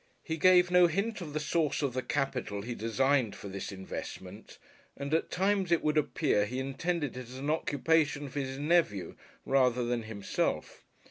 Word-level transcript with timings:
He 0.23 0.37
gave 0.37 0.71
no 0.71 0.87
hint 0.87 1.21
of 1.21 1.31
the 1.33 1.39
source 1.39 1.83
of 1.83 1.93
the 1.93 2.01
capital 2.01 2.63
he 2.63 2.73
designed 2.73 3.35
for 3.35 3.49
this 3.49 3.71
investment 3.71 4.57
and 4.97 5.13
at 5.13 5.29
times 5.29 5.71
it 5.71 5.83
would 5.83 5.95
appear 5.95 6.47
he 6.47 6.57
intended 6.57 7.15
it 7.15 7.27
as 7.29 7.35
an 7.37 7.51
occupation 7.51 8.27
for 8.27 8.39
his 8.39 8.57
nephew 8.57 9.15
rather 9.45 9.85
than 9.85 10.01
himself. 10.01 10.83